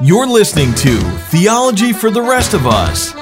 You're 0.00 0.28
listening 0.28 0.72
to 0.74 1.00
Theology 1.30 1.92
for 1.92 2.08
the 2.08 2.22
Rest 2.22 2.54
of 2.54 2.68
Us. 2.68 3.12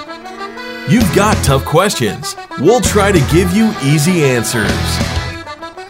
You've 0.93 1.11
got 1.17 1.43
tough 1.43 1.65
questions. 1.65 2.37
We'll 2.59 2.83
try 2.83 3.11
to 3.13 3.19
give 3.33 3.55
you 3.55 3.73
easy 3.83 4.23
answers. 4.23 4.71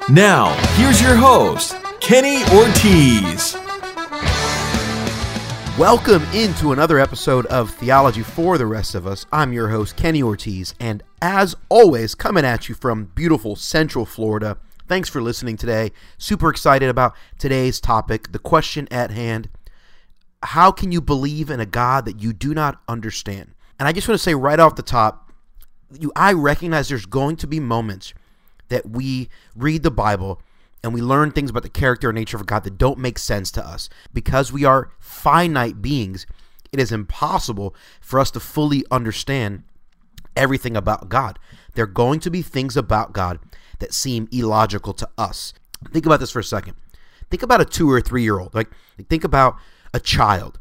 Now, 0.08 0.54
here's 0.76 1.02
your 1.02 1.16
host, 1.16 1.74
Kenny 1.98 2.44
Ortiz. 2.54 3.54
Welcome 5.76 6.22
into 6.32 6.70
another 6.70 7.00
episode 7.00 7.46
of 7.46 7.72
Theology 7.72 8.22
for 8.22 8.56
the 8.56 8.66
Rest 8.66 8.94
of 8.94 9.08
Us. 9.08 9.26
I'm 9.32 9.52
your 9.52 9.70
host, 9.70 9.96
Kenny 9.96 10.22
Ortiz, 10.22 10.72
and 10.78 11.02
as 11.20 11.56
always, 11.68 12.14
coming 12.14 12.44
at 12.44 12.68
you 12.68 12.76
from 12.76 13.06
beautiful 13.06 13.56
Central 13.56 14.06
Florida. 14.06 14.56
Thanks 14.86 15.08
for 15.08 15.20
listening 15.20 15.56
today. 15.56 15.90
Super 16.16 16.48
excited 16.48 16.88
about 16.88 17.16
today's 17.40 17.80
topic, 17.80 18.30
the 18.30 18.38
question 18.38 18.86
at 18.92 19.10
hand 19.10 19.48
How 20.42 20.70
can 20.70 20.92
you 20.92 21.00
believe 21.00 21.50
in 21.50 21.60
a 21.60 21.66
God 21.66 22.04
that 22.04 22.20
you 22.20 22.32
do 22.32 22.54
not 22.54 22.80
understand? 22.88 23.54
And 23.78 23.88
I 23.88 23.92
just 23.92 24.08
want 24.08 24.18
to 24.18 24.22
say 24.22 24.34
right 24.34 24.60
off 24.60 24.76
the 24.76 24.82
top, 24.82 25.32
you 25.98 26.12
I 26.16 26.32
recognize 26.32 26.88
there's 26.88 27.06
going 27.06 27.36
to 27.36 27.46
be 27.46 27.60
moments 27.60 28.14
that 28.68 28.88
we 28.88 29.28
read 29.54 29.82
the 29.82 29.90
Bible 29.90 30.40
and 30.82 30.94
we 30.94 31.00
learn 31.00 31.30
things 31.30 31.50
about 31.50 31.62
the 31.62 31.68
character 31.68 32.10
and 32.10 32.16
nature 32.16 32.36
of 32.36 32.46
God 32.46 32.64
that 32.64 32.78
don't 32.78 32.98
make 32.98 33.18
sense 33.18 33.50
to 33.52 33.66
us. 33.66 33.88
Because 34.12 34.52
we 34.52 34.64
are 34.64 34.90
finite 34.98 35.82
beings, 35.82 36.26
it 36.72 36.80
is 36.80 36.92
impossible 36.92 37.74
for 38.00 38.20
us 38.20 38.30
to 38.32 38.40
fully 38.40 38.84
understand 38.90 39.64
everything 40.36 40.76
about 40.76 41.08
God. 41.08 41.38
There 41.74 41.84
are 41.84 41.88
going 41.88 42.20
to 42.20 42.30
be 42.30 42.42
things 42.42 42.76
about 42.76 43.12
God 43.12 43.38
that 43.78 43.94
seem 43.94 44.28
illogical 44.30 44.92
to 44.94 45.08
us. 45.18 45.52
Think 45.92 46.06
about 46.06 46.20
this 46.20 46.30
for 46.30 46.40
a 46.40 46.44
second. 46.44 46.74
Think 47.30 47.42
about 47.42 47.60
a 47.60 47.64
two 47.64 47.90
or 47.90 48.00
three 48.00 48.22
year 48.22 48.38
old. 48.38 48.54
Like, 48.54 48.70
think 49.08 49.24
about 49.24 49.56
a 49.92 50.00
child. 50.00 50.58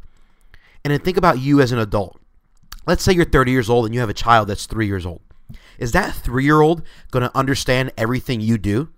And 0.83 0.91
then 0.91 0.99
think 0.99 1.17
about 1.17 1.39
you 1.39 1.61
as 1.61 1.71
an 1.71 1.79
adult. 1.79 2.19
Let's 2.85 3.03
say 3.03 3.13
you're 3.13 3.25
30 3.25 3.51
years 3.51 3.69
old 3.69 3.85
and 3.85 3.93
you 3.93 3.99
have 3.99 4.09
a 4.09 4.13
child 4.13 4.47
that's 4.47 4.65
three 4.65 4.87
years 4.87 5.05
old. 5.05 5.21
Is 5.77 5.91
that 5.91 6.13
three 6.13 6.45
year 6.45 6.61
old 6.61 6.83
going 7.11 7.23
to 7.23 7.37
understand 7.37 7.91
everything 7.97 8.41
you 8.41 8.57
do? 8.57 8.89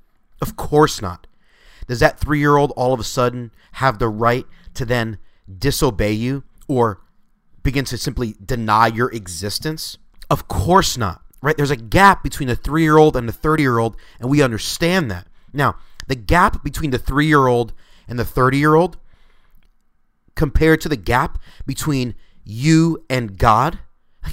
Of 0.41 0.55
course 0.55 1.01
not. 1.01 1.27
Does 1.87 1.99
that 2.01 2.19
three 2.19 2.39
year 2.39 2.57
old 2.57 2.71
all 2.75 2.93
of 2.93 2.99
a 2.99 3.05
sudden 3.05 3.51
have 3.73 3.99
the 3.99 4.09
right 4.09 4.45
to 4.73 4.85
then 4.85 5.17
disobey 5.57 6.11
you 6.11 6.43
or 6.67 7.01
begin 7.63 7.85
to 7.85 7.97
simply 7.97 8.35
deny 8.43 8.87
your 8.87 9.11
existence? 9.11 9.97
Of 10.29 10.47
course 10.47 10.97
not. 10.97 11.21
Right? 11.41 11.55
There's 11.55 11.71
a 11.71 11.77
gap 11.77 12.23
between 12.23 12.49
the 12.49 12.55
three 12.55 12.83
year 12.83 12.97
old 12.97 13.15
and 13.15 13.27
the 13.27 13.33
30 13.33 13.63
year 13.63 13.77
old, 13.77 13.95
and 14.19 14.29
we 14.29 14.41
understand 14.41 15.09
that. 15.11 15.27
Now, 15.53 15.75
the 16.07 16.15
gap 16.15 16.63
between 16.63 16.91
the 16.91 16.97
three 16.97 17.27
year 17.27 17.47
old 17.47 17.73
and 18.07 18.17
the 18.17 18.25
30 18.25 18.57
year 18.57 18.75
old 18.75 18.97
compared 20.37 20.79
to 20.81 20.87
the 20.87 20.95
gap 20.95 21.39
between 21.65 22.15
you 22.45 23.03
and 23.09 23.37
God, 23.37 23.79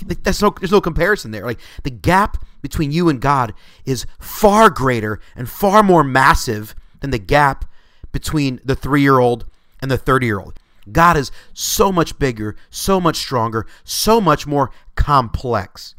that's 0.06 0.41
no 0.41 0.55
there's 0.61 0.70
no 0.70 0.80
comparison 0.80 1.33
there. 1.33 1.44
Like 1.44 1.61
the 1.83 1.91
gap 1.91 2.44
between 2.62 2.92
you 2.92 3.08
and 3.08 3.20
God 3.20 3.55
is 3.84 4.06
far 4.20 4.70
greater 4.70 5.19
and 5.34 5.48
far 5.48 5.83
more 5.83 6.05
massive 6.05 6.77
than 7.00 7.11
the 7.11 7.19
gap 7.19 7.64
between 8.12 8.61
the 8.64 8.77
3-year-old 8.77 9.46
and 9.83 9.91
the 9.91 9.98
30-year-old. 9.98 10.58
God 10.92 11.16
is 11.16 11.33
so 11.52 11.91
much 11.91 12.18
bigger, 12.18 12.55
so 12.70 13.00
much 13.00 13.16
stronger, 13.16 13.66
so 13.83 14.20
much 14.20 14.46
more 14.46 14.70
complex. 14.94 15.94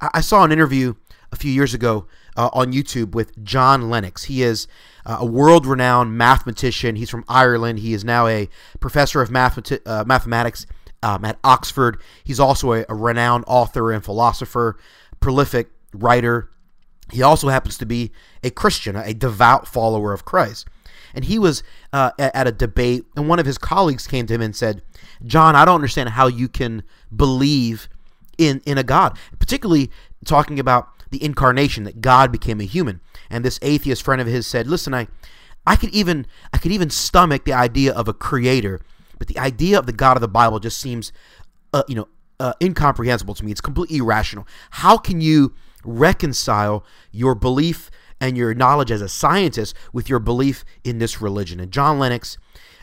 I, 0.00 0.20
saw 0.20 0.44
an 0.44 0.52
interview 0.52 0.94
a 1.30 1.36
few 1.36 1.52
years 1.52 1.74
ago 1.74 2.06
uh, 2.36 2.50
on 2.52 2.72
YouTube 2.72 3.12
with 3.12 3.42
John 3.44 3.90
Lennox. 3.90 4.24
He 4.24 4.42
is 4.42 4.66
uh, 5.04 5.18
a 5.20 5.26
world 5.26 5.66
renowned 5.66 6.16
mathematician. 6.16 6.96
He's 6.96 7.10
from 7.10 7.24
Ireland. 7.28 7.80
He 7.80 7.92
is 7.92 8.04
now 8.04 8.26
a 8.26 8.48
professor 8.80 9.20
of 9.20 9.34
uh, 9.34 10.04
mathematics 10.06 10.66
um, 11.02 11.24
at 11.24 11.38
Oxford. 11.44 12.00
He's 12.24 12.40
also 12.40 12.72
a, 12.72 12.84
a 12.88 12.94
renowned 12.94 13.44
author 13.46 13.92
and 13.92 14.04
philosopher, 14.04 14.78
prolific 15.20 15.70
writer. 15.92 16.50
He 17.10 17.22
also 17.22 17.48
happens 17.48 17.76
to 17.78 17.86
be 17.86 18.12
a 18.42 18.50
Christian, 18.50 18.96
a 18.96 19.12
devout 19.12 19.66
follower 19.66 20.12
of 20.12 20.24
Christ. 20.24 20.68
And 21.14 21.26
he 21.26 21.38
was 21.38 21.62
uh, 21.92 22.12
at 22.18 22.46
a 22.46 22.52
debate, 22.52 23.04
and 23.16 23.28
one 23.28 23.38
of 23.38 23.44
his 23.44 23.58
colleagues 23.58 24.06
came 24.06 24.26
to 24.26 24.34
him 24.34 24.40
and 24.40 24.56
said, 24.56 24.82
John, 25.26 25.54
I 25.54 25.66
don't 25.66 25.74
understand 25.74 26.10
how 26.10 26.26
you 26.26 26.48
can 26.48 26.84
believe 27.14 27.88
in, 28.38 28.62
in 28.64 28.78
a 28.78 28.82
God, 28.82 29.18
particularly 29.38 29.90
talking 30.24 30.58
about 30.58 30.88
the 31.12 31.22
incarnation, 31.22 31.84
that 31.84 32.00
God 32.00 32.32
became 32.32 32.60
a 32.60 32.64
human. 32.64 33.00
And 33.30 33.44
this 33.44 33.58
atheist 33.62 34.02
friend 34.02 34.20
of 34.20 34.26
his 34.26 34.46
said, 34.46 34.66
Listen, 34.66 34.92
I, 34.92 35.06
I 35.66 35.76
could 35.76 35.90
even 35.90 36.26
I 36.52 36.58
could 36.58 36.72
even 36.72 36.90
stomach 36.90 37.44
the 37.44 37.52
idea 37.52 37.92
of 37.92 38.08
a 38.08 38.12
creator 38.12 38.80
but 39.22 39.28
the 39.28 39.38
idea 39.38 39.78
of 39.78 39.86
the 39.86 39.92
God 39.92 40.16
of 40.16 40.20
the 40.20 40.26
Bible 40.26 40.58
just 40.58 40.80
seems, 40.80 41.12
uh, 41.72 41.84
you 41.86 41.94
know, 41.94 42.08
uh, 42.40 42.54
incomprehensible 42.60 43.34
to 43.34 43.44
me. 43.44 43.52
It's 43.52 43.60
completely 43.60 43.98
irrational. 43.98 44.48
How 44.70 44.96
can 44.98 45.20
you 45.20 45.54
reconcile 45.84 46.84
your 47.12 47.36
belief 47.36 47.88
and 48.20 48.36
your 48.36 48.52
knowledge 48.52 48.90
as 48.90 49.00
a 49.00 49.08
scientist 49.08 49.76
with 49.92 50.08
your 50.08 50.18
belief 50.18 50.64
in 50.82 50.98
this 50.98 51.20
religion? 51.20 51.60
And 51.60 51.70
John 51.70 52.00
Lennox, 52.00 52.36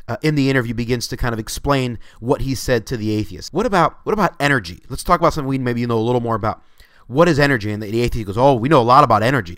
uh, 0.08 0.16
in 0.22 0.36
the 0.36 0.50
interview, 0.50 0.74
begins 0.74 1.10
to 1.10 1.18
kind 1.18 1.34
of 1.34 1.40
explain 1.40 2.00
what 2.22 2.40
he 2.40 2.56
said 2.56 2.86
to 2.86 2.96
the 2.96 3.12
atheist. 3.12 3.52
What 3.52 3.66
about 3.66 3.98
what 4.04 4.14
about 4.14 4.34
energy? 4.40 4.80
Let's 4.88 5.04
talk 5.04 5.20
about 5.20 5.34
something 5.34 5.50
we 5.50 5.58
maybe 5.58 5.86
know 5.86 5.98
a 5.98 6.00
little 6.00 6.22
more 6.22 6.36
about. 6.36 6.64
What 7.10 7.28
is 7.28 7.40
energy? 7.40 7.72
And 7.72 7.82
the, 7.82 7.90
the 7.90 8.02
atheist 8.02 8.28
goes, 8.28 8.38
"Oh, 8.38 8.54
we 8.54 8.70
know 8.70 8.82
a 8.82 8.84
lot 8.84 9.04
about 9.04 9.24
energy." 9.24 9.58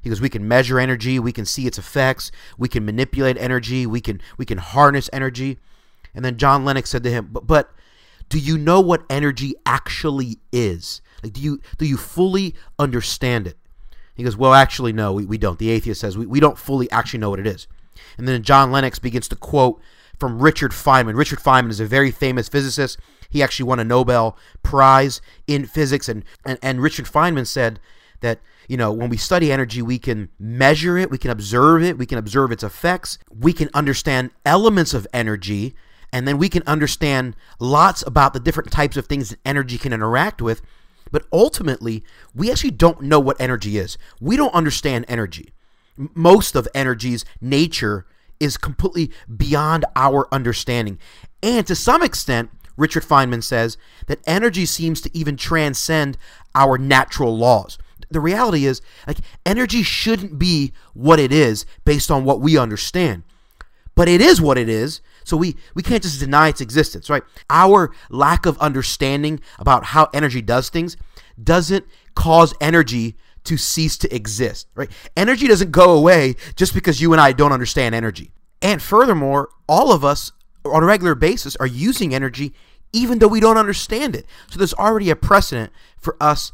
He 0.00 0.08
goes, 0.08 0.20
we 0.20 0.28
can 0.28 0.46
measure 0.46 0.78
energy, 0.78 1.18
we 1.18 1.32
can 1.32 1.44
see 1.44 1.66
its 1.66 1.78
effects, 1.78 2.30
we 2.56 2.68
can 2.68 2.84
manipulate 2.84 3.36
energy, 3.38 3.86
we 3.86 4.00
can 4.00 4.20
we 4.38 4.44
can 4.44 4.58
harness 4.58 5.10
energy. 5.12 5.58
And 6.14 6.24
then 6.24 6.36
John 6.36 6.64
Lennox 6.64 6.90
said 6.90 7.02
to 7.02 7.10
him, 7.10 7.28
"But, 7.32 7.46
but 7.46 7.70
do 8.28 8.38
you 8.38 8.56
know 8.56 8.80
what 8.80 9.04
energy 9.10 9.54
actually 9.66 10.38
is? 10.52 11.02
Like, 11.22 11.32
do 11.32 11.40
you 11.40 11.60
do 11.76 11.84
you 11.84 11.96
fully 11.96 12.54
understand 12.78 13.46
it?" 13.46 13.58
He 14.14 14.22
goes, 14.22 14.36
"Well, 14.36 14.54
actually, 14.54 14.92
no, 14.92 15.12
we, 15.12 15.26
we 15.26 15.38
don't." 15.38 15.58
The 15.58 15.70
atheist 15.70 16.00
says, 16.00 16.16
we, 16.16 16.24
"We 16.24 16.40
don't 16.40 16.56
fully 16.56 16.90
actually 16.90 17.18
know 17.18 17.30
what 17.30 17.40
it 17.40 17.46
is." 17.46 17.66
And 18.16 18.26
then 18.26 18.42
John 18.42 18.70
Lennox 18.72 18.98
begins 18.98 19.28
to 19.28 19.36
quote 19.36 19.80
from 20.18 20.40
Richard 20.40 20.72
Feynman. 20.72 21.16
Richard 21.16 21.40
Feynman 21.40 21.70
is 21.70 21.80
a 21.80 21.86
very 21.86 22.10
famous 22.10 22.48
physicist. 22.48 22.98
He 23.28 23.42
actually 23.42 23.66
won 23.66 23.80
a 23.80 23.84
Nobel 23.84 24.36
Prize 24.62 25.20
in 25.46 25.66
physics, 25.66 26.08
and 26.08 26.24
and, 26.44 26.58
and 26.62 26.80
Richard 26.80 27.06
Feynman 27.06 27.46
said 27.46 27.80
that 28.20 28.40
you 28.68 28.76
know 28.76 28.92
when 28.92 29.10
we 29.10 29.16
study 29.16 29.52
energy 29.52 29.82
we 29.82 29.98
can 29.98 30.30
measure 30.38 30.96
it 30.96 31.10
we 31.10 31.18
can 31.18 31.30
observe 31.30 31.82
it 31.82 31.98
we 31.98 32.06
can 32.06 32.16
observe 32.16 32.50
its 32.50 32.64
effects 32.64 33.18
we 33.28 33.52
can 33.52 33.68
understand 33.74 34.30
elements 34.46 34.94
of 34.94 35.06
energy 35.12 35.74
and 36.12 36.26
then 36.26 36.38
we 36.38 36.48
can 36.48 36.62
understand 36.66 37.36
lots 37.58 38.02
about 38.06 38.32
the 38.32 38.40
different 38.40 38.72
types 38.72 38.96
of 38.96 39.06
things 39.06 39.30
that 39.30 39.38
energy 39.44 39.78
can 39.78 39.92
interact 39.92 40.40
with. 40.40 40.62
But 41.10 41.26
ultimately, 41.32 42.04
we 42.34 42.50
actually 42.50 42.70
don't 42.70 43.02
know 43.02 43.20
what 43.20 43.40
energy 43.40 43.78
is. 43.78 43.96
We 44.20 44.36
don't 44.36 44.54
understand 44.54 45.04
energy. 45.08 45.52
Most 45.96 46.56
of 46.56 46.68
energy's 46.74 47.24
nature 47.40 48.06
is 48.40 48.56
completely 48.56 49.10
beyond 49.34 49.84
our 49.94 50.26
understanding. 50.32 50.98
And 51.42 51.66
to 51.66 51.74
some 51.74 52.02
extent, 52.02 52.50
Richard 52.76 53.04
Feynman 53.04 53.42
says 53.42 53.78
that 54.06 54.20
energy 54.26 54.66
seems 54.66 55.00
to 55.02 55.16
even 55.16 55.36
transcend 55.36 56.18
our 56.54 56.76
natural 56.76 57.36
laws. 57.36 57.78
The 58.10 58.20
reality 58.20 58.66
is, 58.66 58.82
like, 59.06 59.18
energy 59.44 59.82
shouldn't 59.82 60.38
be 60.38 60.72
what 60.94 61.18
it 61.18 61.32
is 61.32 61.66
based 61.84 62.10
on 62.10 62.24
what 62.24 62.40
we 62.40 62.56
understand. 62.58 63.24
But 63.94 64.08
it 64.08 64.20
is 64.20 64.40
what 64.40 64.58
it 64.58 64.68
is 64.68 65.00
so 65.26 65.36
we 65.36 65.56
we 65.74 65.82
can't 65.82 66.04
just 66.04 66.20
deny 66.20 66.48
its 66.48 66.60
existence, 66.60 67.10
right? 67.10 67.24
Our 67.50 67.92
lack 68.10 68.46
of 68.46 68.56
understanding 68.58 69.40
about 69.58 69.86
how 69.86 70.08
energy 70.14 70.40
does 70.40 70.68
things 70.68 70.96
doesn't 71.42 71.84
cause 72.14 72.54
energy 72.60 73.16
to 73.46 73.56
cease 73.56 73.96
to 73.98 74.14
exist, 74.14 74.68
right? 74.74 74.90
Energy 75.16 75.48
doesn't 75.48 75.70
go 75.70 75.92
away 75.92 76.36
just 76.54 76.74
because 76.74 77.00
you 77.00 77.12
and 77.12 77.20
I 77.20 77.32
don't 77.32 77.52
understand 77.52 77.94
energy. 77.94 78.30
And 78.62 78.82
furthermore, 78.82 79.50
all 79.68 79.92
of 79.92 80.04
us 80.04 80.32
on 80.64 80.82
a 80.82 80.86
regular 80.86 81.14
basis 81.14 81.56
are 81.56 81.66
using 81.66 82.14
energy 82.14 82.52
even 82.92 83.18
though 83.18 83.28
we 83.28 83.40
don't 83.40 83.58
understand 83.58 84.16
it. 84.16 84.26
So 84.50 84.58
there's 84.58 84.74
already 84.74 85.10
a 85.10 85.16
precedent 85.16 85.72
for 85.98 86.16
us 86.20 86.52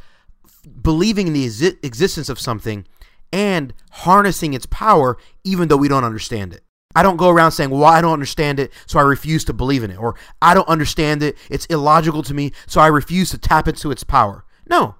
believing 0.80 1.28
in 1.28 1.32
the 1.32 1.44
existence 1.82 2.28
of 2.28 2.40
something 2.40 2.86
and 3.32 3.72
harnessing 3.90 4.54
its 4.54 4.66
power 4.66 5.16
even 5.44 5.68
though 5.68 5.76
we 5.76 5.88
don't 5.88 6.04
understand 6.04 6.52
it. 6.52 6.62
I 6.94 7.02
don't 7.02 7.16
go 7.16 7.30
around 7.30 7.52
saying, 7.52 7.70
well, 7.70 7.84
I 7.84 8.00
don't 8.00 8.12
understand 8.12 8.60
it, 8.60 8.70
so 8.86 8.98
I 8.98 9.02
refuse 9.02 9.44
to 9.46 9.52
believe 9.52 9.82
in 9.82 9.90
it. 9.90 9.98
Or 9.98 10.14
I 10.42 10.52
don't 10.52 10.68
understand 10.68 11.22
it, 11.22 11.38
it's 11.48 11.66
illogical 11.66 12.22
to 12.24 12.34
me, 12.34 12.52
so 12.66 12.80
I 12.80 12.88
refuse 12.88 13.30
to 13.30 13.38
tap 13.38 13.66
into 13.66 13.90
its 13.90 14.04
power. 14.04 14.44
No. 14.68 14.96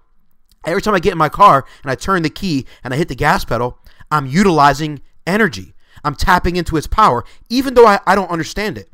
Every 0.64 0.82
time 0.82 0.94
I 0.94 1.00
get 1.00 1.12
in 1.12 1.18
my 1.18 1.28
car 1.28 1.64
and 1.82 1.90
I 1.90 1.94
turn 1.94 2.22
the 2.22 2.30
key 2.30 2.66
and 2.84 2.94
I 2.94 2.96
hit 2.96 3.08
the 3.08 3.14
gas 3.14 3.44
pedal, 3.44 3.78
I'm 4.10 4.26
utilizing 4.26 5.00
energy. 5.26 5.74
I'm 6.04 6.14
tapping 6.14 6.56
into 6.56 6.76
its 6.76 6.86
power, 6.86 7.24
even 7.48 7.74
though 7.74 7.86
I, 7.86 8.00
I 8.06 8.14
don't 8.14 8.30
understand 8.30 8.78
it. 8.78 8.88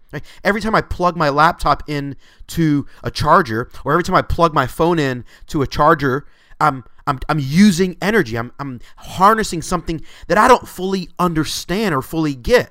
Every 0.45 0.61
time 0.61 0.75
I 0.75 0.81
plug 0.81 1.17
my 1.17 1.29
laptop 1.29 1.83
in 1.89 2.17
to 2.49 2.87
a 3.03 3.11
charger, 3.11 3.71
or 3.85 3.93
every 3.93 4.05
time 4.05 4.15
I 4.17 4.23
plug 4.23 4.55
my 4.55 4.67
phone 4.67 4.99
in 4.99 5.25
to 5.49 5.63
a 5.63 5.67
charger, 5.67 6.27
I'm 6.61 6.85
I'm, 7.07 7.19
I'm 7.31 7.39
using 7.39 7.97
energy. 8.03 8.37
I'm, 8.37 8.53
I'm 8.61 8.81
harnessing 8.99 9.63
something 9.63 10.03
that 10.27 10.37
I 10.37 10.47
don't 10.47 10.69
fully 10.69 11.09
understand 11.19 11.95
or 11.95 12.03
fully 12.03 12.35
get. 12.35 12.71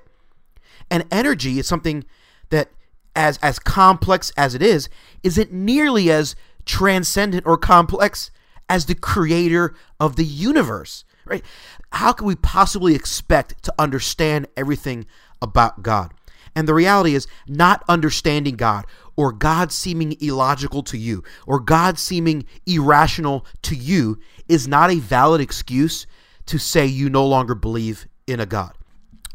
And 0.91 1.05
energy 1.09 1.57
is 1.57 1.67
something 1.67 2.05
that 2.51 2.69
as 3.15 3.39
as 3.41 3.57
complex 3.57 4.31
as 4.37 4.53
it 4.53 4.61
is, 4.61 4.89
isn't 5.23 5.51
nearly 5.51 6.11
as 6.11 6.35
transcendent 6.65 7.47
or 7.47 7.57
complex 7.57 8.29
as 8.69 8.85
the 8.85 8.95
creator 8.95 9.75
of 9.99 10.15
the 10.15 10.25
universe, 10.25 11.05
right? 11.25 11.43
How 11.91 12.11
can 12.13 12.27
we 12.27 12.35
possibly 12.35 12.95
expect 12.95 13.63
to 13.63 13.73
understand 13.79 14.47
everything 14.57 15.05
about 15.41 15.83
God? 15.83 16.13
And 16.55 16.67
the 16.67 16.73
reality 16.73 17.13
is, 17.13 17.27
not 17.47 17.83
understanding 17.87 18.55
God, 18.55 18.85
or 19.15 19.31
God 19.31 19.71
seeming 19.71 20.15
illogical 20.19 20.83
to 20.83 20.97
you, 20.97 21.23
or 21.45 21.59
God 21.59 21.99
seeming 21.99 22.45
irrational 22.65 23.45
to 23.63 23.75
you, 23.75 24.19
is 24.47 24.67
not 24.67 24.91
a 24.91 24.99
valid 24.99 25.39
excuse 25.39 26.07
to 26.47 26.57
say 26.57 26.85
you 26.85 27.09
no 27.09 27.25
longer 27.27 27.53
believe 27.53 28.07
in 28.25 28.39
a 28.39 28.45
God. 28.45 28.75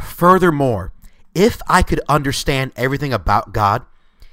Furthermore, 0.02 0.92
if 1.34 1.60
I 1.68 1.82
could 1.82 2.00
understand 2.08 2.72
everything 2.76 3.12
about 3.12 3.52
God, 3.52 3.84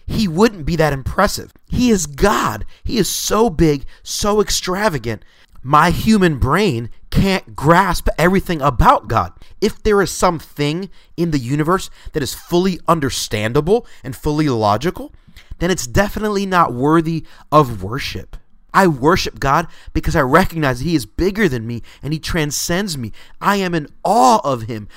he 0.09 0.27
wouldn't 0.27 0.65
be 0.65 0.75
that 0.75 0.91
impressive. 0.91 1.53
He 1.67 1.91
is 1.91 2.07
God. 2.07 2.65
He 2.83 2.97
is 2.97 3.07
so 3.07 3.50
big, 3.50 3.85
so 4.01 4.41
extravagant. 4.41 5.23
My 5.61 5.91
human 5.91 6.39
brain 6.39 6.89
can't 7.11 7.56
grasp 7.56 8.09
everything 8.17 8.59
about 8.59 9.07
God. 9.07 9.33
If 9.61 9.83
there 9.83 10.01
is 10.01 10.09
something 10.09 10.89
in 11.15 11.29
the 11.29 11.38
universe 11.38 11.91
that 12.13 12.23
is 12.23 12.33
fully 12.33 12.79
understandable 12.88 13.85
and 14.03 14.15
fully 14.15 14.50
logical, 14.50 15.13
then 15.59 15.69
it's 15.69 15.85
definitely 15.85 16.47
not 16.47 16.73
worthy 16.73 17.25
of 17.51 17.83
worship. 17.83 18.35
I 18.73 18.88
worship 18.88 19.39
God 19.39 19.67
because 19.94 20.15
I 20.15 20.21
recognize 20.21 20.79
that 20.79 20.85
He 20.85 20.95
is 20.95 21.05
bigger 21.05 21.47
than 21.47 21.67
me 21.67 21.83
and 22.01 22.13
He 22.13 22.19
transcends 22.19 22.97
me. 22.97 23.12
I 23.39 23.57
am 23.57 23.75
in 23.75 23.88
awe 24.03 24.39
of 24.44 24.63
Him. 24.63 24.88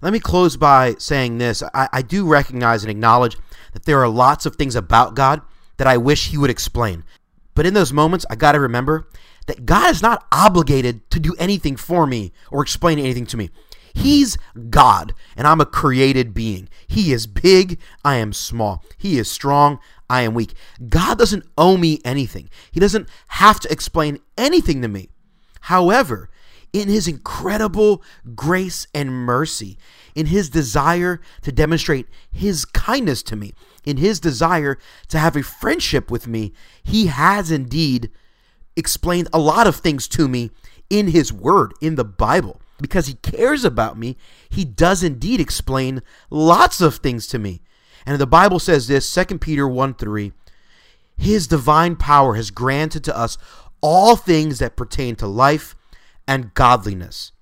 Let 0.00 0.12
me 0.12 0.20
close 0.20 0.56
by 0.56 0.94
saying 0.98 1.38
this. 1.38 1.62
I, 1.74 1.88
I 1.92 2.02
do 2.02 2.26
recognize 2.26 2.84
and 2.84 2.90
acknowledge 2.90 3.36
that 3.72 3.84
there 3.84 4.00
are 4.00 4.08
lots 4.08 4.46
of 4.46 4.56
things 4.56 4.76
about 4.76 5.14
God 5.14 5.42
that 5.76 5.86
I 5.86 5.96
wish 5.96 6.28
He 6.28 6.38
would 6.38 6.50
explain. 6.50 7.04
But 7.54 7.66
in 7.66 7.74
those 7.74 7.92
moments, 7.92 8.24
I 8.30 8.36
got 8.36 8.52
to 8.52 8.60
remember 8.60 9.08
that 9.46 9.66
God 9.66 9.90
is 9.90 10.02
not 10.02 10.26
obligated 10.30 11.10
to 11.10 11.18
do 11.18 11.34
anything 11.38 11.76
for 11.76 12.06
me 12.06 12.32
or 12.50 12.62
explain 12.62 12.98
anything 12.98 13.26
to 13.26 13.36
me. 13.36 13.50
He's 13.92 14.38
God, 14.70 15.12
and 15.36 15.46
I'm 15.46 15.60
a 15.60 15.66
created 15.66 16.34
being. 16.34 16.68
He 16.86 17.12
is 17.12 17.26
big, 17.26 17.80
I 18.04 18.16
am 18.16 18.32
small. 18.32 18.84
He 18.96 19.18
is 19.18 19.28
strong, 19.28 19.80
I 20.08 20.22
am 20.22 20.34
weak. 20.34 20.54
God 20.88 21.18
doesn't 21.18 21.44
owe 21.56 21.76
me 21.76 22.00
anything, 22.04 22.48
He 22.70 22.78
doesn't 22.78 23.08
have 23.28 23.58
to 23.60 23.72
explain 23.72 24.20
anything 24.36 24.82
to 24.82 24.88
me. 24.88 25.08
However, 25.62 26.30
in 26.72 26.88
His 26.88 27.08
incredible 27.08 28.02
grace 28.34 28.86
and 28.94 29.10
mercy, 29.10 29.78
in 30.14 30.26
His 30.26 30.50
desire 30.50 31.20
to 31.42 31.52
demonstrate 31.52 32.06
His 32.30 32.64
kindness 32.64 33.22
to 33.24 33.36
me, 33.36 33.52
in 33.84 33.96
His 33.96 34.20
desire 34.20 34.78
to 35.08 35.18
have 35.18 35.36
a 35.36 35.42
friendship 35.42 36.10
with 36.10 36.26
me, 36.26 36.52
He 36.82 37.06
has 37.06 37.50
indeed 37.50 38.10
explained 38.76 39.28
a 39.32 39.38
lot 39.38 39.66
of 39.66 39.76
things 39.76 40.06
to 40.08 40.28
me 40.28 40.50
in 40.90 41.08
His 41.08 41.32
Word, 41.32 41.72
in 41.80 41.96
the 41.96 42.04
Bible. 42.04 42.60
Because 42.80 43.06
He 43.06 43.14
cares 43.14 43.64
about 43.64 43.98
me, 43.98 44.16
He 44.48 44.64
does 44.64 45.02
indeed 45.02 45.40
explain 45.40 46.02
lots 46.30 46.80
of 46.80 46.96
things 46.96 47.26
to 47.28 47.38
me. 47.38 47.60
And 48.06 48.18
the 48.18 48.26
Bible 48.26 48.58
says 48.58 48.88
this 48.88 49.12
2 49.12 49.38
Peter 49.38 49.68
1 49.68 49.94
3 49.94 50.32
His 51.16 51.46
divine 51.46 51.96
power 51.96 52.34
has 52.34 52.50
granted 52.50 53.04
to 53.04 53.16
us 53.16 53.36
all 53.80 54.16
things 54.16 54.58
that 54.58 54.76
pertain 54.76 55.14
to 55.16 55.26
life 55.26 55.76
and 56.28 56.54
godliness. 56.54 57.32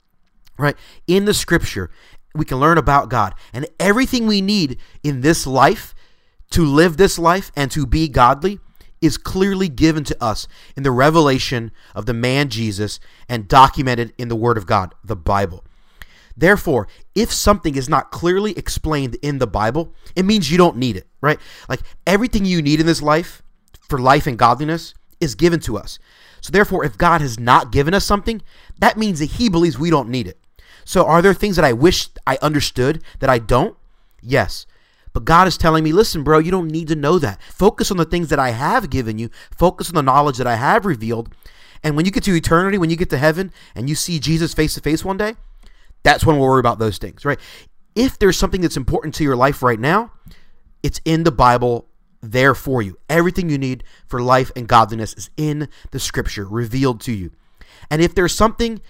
Right? 0.56 0.76
In 1.06 1.26
the 1.26 1.34
scripture, 1.34 1.90
we 2.34 2.46
can 2.46 2.58
learn 2.58 2.78
about 2.78 3.10
God. 3.10 3.34
And 3.52 3.66
everything 3.78 4.26
we 4.26 4.40
need 4.40 4.78
in 5.02 5.20
this 5.20 5.46
life 5.46 5.94
to 6.52 6.64
live 6.64 6.96
this 6.96 7.18
life 7.18 7.50
and 7.56 7.70
to 7.72 7.84
be 7.84 8.08
godly 8.08 8.60
is 9.02 9.18
clearly 9.18 9.68
given 9.68 10.04
to 10.04 10.24
us 10.24 10.48
in 10.76 10.82
the 10.82 10.90
revelation 10.90 11.70
of 11.94 12.06
the 12.06 12.14
man 12.14 12.48
Jesus 12.48 12.98
and 13.28 13.48
documented 13.48 14.14
in 14.16 14.28
the 14.28 14.36
Word 14.36 14.56
of 14.56 14.66
God, 14.66 14.94
the 15.04 15.16
Bible. 15.16 15.64
Therefore, 16.36 16.86
if 17.14 17.32
something 17.32 17.76
is 17.76 17.88
not 17.88 18.10
clearly 18.10 18.56
explained 18.56 19.16
in 19.22 19.38
the 19.38 19.46
Bible, 19.46 19.94
it 20.14 20.24
means 20.24 20.50
you 20.50 20.58
don't 20.58 20.76
need 20.76 20.96
it, 20.96 21.06
right? 21.20 21.38
Like 21.68 21.80
everything 22.06 22.44
you 22.44 22.62
need 22.62 22.80
in 22.80 22.86
this 22.86 23.02
life 23.02 23.42
for 23.80 23.98
life 23.98 24.26
and 24.26 24.38
godliness 24.38 24.94
is 25.20 25.34
given 25.34 25.60
to 25.60 25.78
us. 25.78 25.98
So, 26.46 26.52
therefore, 26.52 26.84
if 26.84 26.96
God 26.96 27.22
has 27.22 27.40
not 27.40 27.72
given 27.72 27.92
us 27.92 28.04
something, 28.04 28.40
that 28.78 28.96
means 28.96 29.18
that 29.18 29.32
He 29.32 29.48
believes 29.48 29.80
we 29.80 29.90
don't 29.90 30.08
need 30.08 30.28
it. 30.28 30.38
So, 30.84 31.04
are 31.04 31.20
there 31.20 31.34
things 31.34 31.56
that 31.56 31.64
I 31.64 31.72
wish 31.72 32.08
I 32.24 32.38
understood 32.40 33.02
that 33.18 33.28
I 33.28 33.40
don't? 33.40 33.76
Yes. 34.22 34.64
But 35.12 35.24
God 35.24 35.48
is 35.48 35.58
telling 35.58 35.82
me, 35.82 35.90
listen, 35.90 36.22
bro, 36.22 36.38
you 36.38 36.52
don't 36.52 36.68
need 36.68 36.86
to 36.86 36.94
know 36.94 37.18
that. 37.18 37.42
Focus 37.42 37.90
on 37.90 37.96
the 37.96 38.04
things 38.04 38.28
that 38.28 38.38
I 38.38 38.50
have 38.50 38.90
given 38.90 39.18
you, 39.18 39.28
focus 39.58 39.88
on 39.88 39.96
the 39.96 40.04
knowledge 40.04 40.36
that 40.36 40.46
I 40.46 40.54
have 40.54 40.86
revealed. 40.86 41.34
And 41.82 41.96
when 41.96 42.04
you 42.04 42.12
get 42.12 42.22
to 42.22 42.36
eternity, 42.36 42.78
when 42.78 42.90
you 42.90 42.96
get 42.96 43.10
to 43.10 43.18
heaven 43.18 43.52
and 43.74 43.88
you 43.88 43.96
see 43.96 44.20
Jesus 44.20 44.54
face 44.54 44.74
to 44.74 44.80
face 44.80 45.04
one 45.04 45.16
day, 45.16 45.34
that's 46.04 46.24
when 46.24 46.38
we'll 46.38 46.48
worry 46.48 46.60
about 46.60 46.78
those 46.78 46.98
things, 46.98 47.24
right? 47.24 47.40
If 47.96 48.20
there's 48.20 48.36
something 48.36 48.60
that's 48.60 48.76
important 48.76 49.16
to 49.16 49.24
your 49.24 49.34
life 49.34 49.64
right 49.64 49.80
now, 49.80 50.12
it's 50.84 51.00
in 51.04 51.24
the 51.24 51.32
Bible 51.32 51.88
there 52.20 52.54
for 52.54 52.82
you. 52.82 52.98
Everything 53.08 53.48
you 53.48 53.58
need 53.58 53.84
for 54.06 54.20
life 54.20 54.50
and 54.56 54.68
godliness 54.68 55.14
is 55.14 55.30
in 55.36 55.68
the 55.90 56.00
scripture 56.00 56.46
revealed 56.46 57.00
to 57.02 57.12
you. 57.12 57.30
And 57.90 58.02
if 58.02 58.14
there's 58.14 58.34
something 58.34 58.80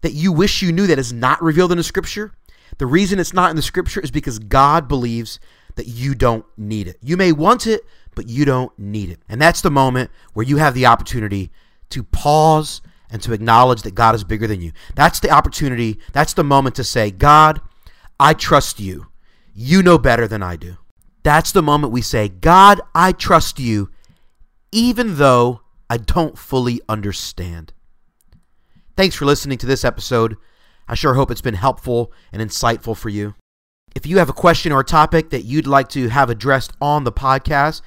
that 0.00 0.12
you 0.12 0.32
wish 0.32 0.62
you 0.62 0.72
knew 0.72 0.86
that 0.86 0.98
is 0.98 1.12
not 1.12 1.42
revealed 1.42 1.72
in 1.72 1.78
the 1.78 1.84
scripture, 1.84 2.32
the 2.78 2.86
reason 2.86 3.18
it's 3.18 3.32
not 3.32 3.50
in 3.50 3.56
the 3.56 3.62
scripture 3.62 4.00
is 4.00 4.10
because 4.10 4.38
God 4.38 4.88
believes 4.88 5.38
that 5.76 5.86
you 5.86 6.14
don't 6.14 6.44
need 6.56 6.88
it. 6.88 6.98
You 7.02 7.16
may 7.16 7.32
want 7.32 7.66
it, 7.66 7.82
but 8.14 8.28
you 8.28 8.44
don't 8.44 8.76
need 8.78 9.10
it. 9.10 9.20
And 9.28 9.40
that's 9.40 9.60
the 9.60 9.70
moment 9.70 10.10
where 10.32 10.44
you 10.44 10.56
have 10.58 10.74
the 10.74 10.86
opportunity 10.86 11.50
to 11.90 12.02
pause 12.02 12.82
and 13.10 13.22
to 13.22 13.32
acknowledge 13.32 13.82
that 13.82 13.94
God 13.94 14.14
is 14.14 14.24
bigger 14.24 14.46
than 14.46 14.60
you. 14.60 14.72
That's 14.94 15.20
the 15.20 15.30
opportunity, 15.30 15.98
that's 16.12 16.34
the 16.34 16.44
moment 16.44 16.74
to 16.76 16.84
say, 16.84 17.10
God, 17.10 17.60
I 18.18 18.34
trust 18.34 18.80
you. 18.80 19.08
You 19.54 19.82
know 19.82 19.98
better 19.98 20.26
than 20.26 20.42
I 20.42 20.56
do. 20.56 20.78
That's 21.22 21.52
the 21.52 21.62
moment 21.62 21.92
we 21.92 22.02
say, 22.02 22.28
God, 22.28 22.80
I 22.94 23.12
trust 23.12 23.58
you, 23.58 23.90
even 24.72 25.16
though 25.16 25.60
I 25.88 25.98
don't 25.98 26.36
fully 26.36 26.80
understand. 26.88 27.72
Thanks 28.96 29.14
for 29.14 29.24
listening 29.24 29.58
to 29.58 29.66
this 29.66 29.84
episode. 29.84 30.36
I 30.88 30.94
sure 30.94 31.14
hope 31.14 31.30
it's 31.30 31.40
been 31.40 31.54
helpful 31.54 32.12
and 32.32 32.42
insightful 32.42 32.96
for 32.96 33.08
you. 33.08 33.34
If 33.94 34.06
you 34.06 34.18
have 34.18 34.28
a 34.28 34.34
question 34.34 34.72
or 34.72 34.80
a 34.80 34.84
topic 34.84 35.30
that 35.30 35.44
you'd 35.44 35.66
like 35.66 35.88
to 35.90 36.08
have 36.08 36.30
addressed 36.30 36.72
on 36.80 37.04
the 37.04 37.12
podcast, 37.12 37.82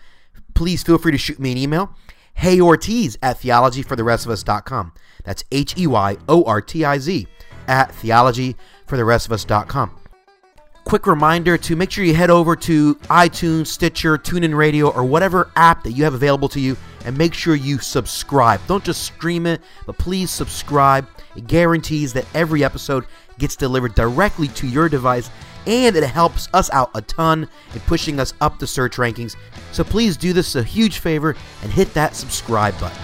please 0.53 0.83
feel 0.83 0.97
free 0.97 1.11
to 1.11 1.17
shoot 1.17 1.39
me 1.39 1.51
an 1.51 1.57
email. 1.57 1.93
Hey 2.35 2.61
Ortiz 2.61 3.17
at 3.21 3.39
theologyfortherestofus.com. 3.39 4.93
That's 5.23 5.43
H 5.51 5.77
E 5.77 5.87
Y 5.87 6.17
O 6.27 6.43
R 6.43 6.61
T 6.61 6.85
I 6.85 6.99
Z 6.99 7.27
at 7.67 7.91
theologyfortherestofus.com. 7.91 9.99
Quick 10.85 11.07
reminder 11.07 11.57
to 11.57 11.75
make 11.75 11.89
sure 11.89 12.03
you 12.03 12.13
head 12.13 12.29
over 12.29 12.55
to 12.55 12.93
iTunes, 13.09 13.67
Stitcher, 13.67 14.19
TuneIn 14.19 14.55
Radio, 14.55 14.91
or 14.91 15.03
whatever 15.03 15.49
app 15.55 15.81
that 15.81 15.93
you 15.93 16.03
have 16.03 16.13
available 16.13 16.47
to 16.49 16.59
you 16.59 16.77
and 17.05 17.17
make 17.17 17.33
sure 17.33 17.55
you 17.55 17.79
subscribe. 17.79 18.61
Don't 18.67 18.83
just 18.83 19.01
stream 19.01 19.47
it, 19.47 19.61
but 19.87 19.97
please 19.97 20.29
subscribe. 20.29 21.07
It 21.35 21.47
guarantees 21.47 22.13
that 22.13 22.27
every 22.35 22.63
episode 22.63 23.07
gets 23.39 23.55
delivered 23.55 23.95
directly 23.95 24.47
to 24.49 24.67
your 24.67 24.87
device 24.87 25.31
and 25.65 25.95
it 25.95 26.03
helps 26.03 26.49
us 26.53 26.69
out 26.69 26.91
a 26.93 27.01
ton 27.01 27.49
in 27.73 27.79
pushing 27.81 28.19
us 28.19 28.35
up 28.39 28.59
the 28.59 28.67
search 28.67 28.97
rankings. 28.97 29.35
So 29.71 29.83
please 29.83 30.15
do 30.15 30.33
this 30.33 30.53
a 30.53 30.61
huge 30.61 30.99
favor 30.99 31.35
and 31.63 31.71
hit 31.71 31.95
that 31.95 32.15
subscribe 32.15 32.79
button. 32.79 33.01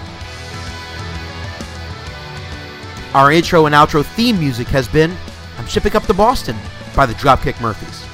Our 3.12 3.32
intro 3.32 3.66
and 3.66 3.74
outro 3.74 4.04
theme 4.04 4.38
music 4.38 4.68
has 4.68 4.86
been 4.86 5.12
I'm 5.58 5.66
Shipping 5.66 5.96
Up 5.96 6.04
to 6.04 6.14
Boston 6.14 6.56
by 6.94 7.06
the 7.06 7.14
Dropkick 7.14 7.60
Murphys. 7.60 8.04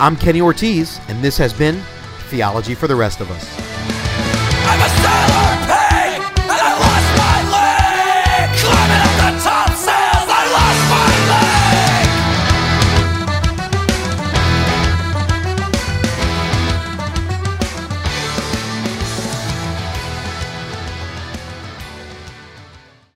I'm 0.00 0.16
Kenny 0.16 0.40
Ortiz, 0.40 1.00
and 1.08 1.22
this 1.22 1.36
has 1.38 1.52
been 1.52 1.80
Theology 2.28 2.74
for 2.74 2.88
the 2.88 2.96
Rest 2.96 3.20
of 3.20 3.30
Us. 3.30 5.41